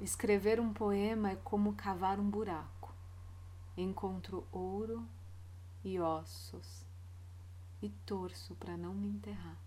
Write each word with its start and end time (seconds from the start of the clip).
Escrever 0.00 0.58
um 0.58 0.72
poema 0.72 1.32
é 1.32 1.36
como 1.36 1.74
cavar 1.74 2.18
um 2.18 2.30
buraco. 2.30 2.94
Encontro 3.76 4.46
ouro 4.50 5.06
e 5.84 6.00
ossos 6.00 6.86
e 7.82 7.90
torço 8.06 8.54
para 8.54 8.78
não 8.78 8.94
me 8.94 9.08
enterrar. 9.08 9.58